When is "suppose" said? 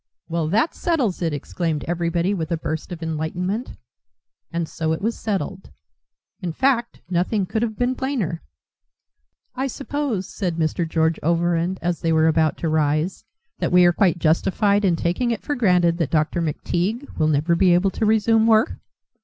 9.67-10.27